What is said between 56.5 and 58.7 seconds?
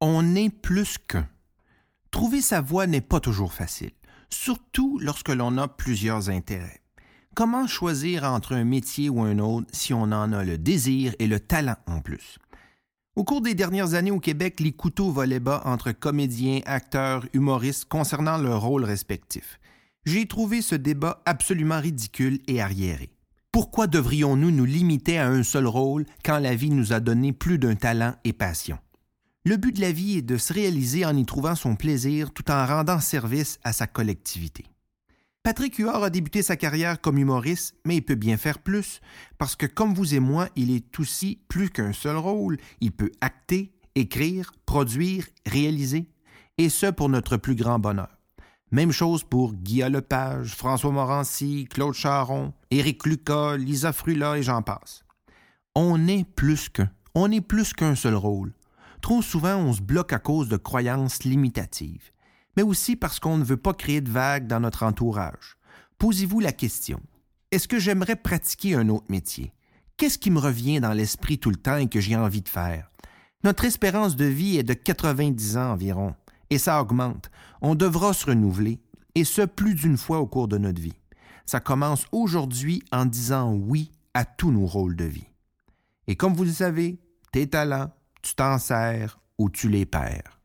qu'un. On est plus qu'un seul rôle.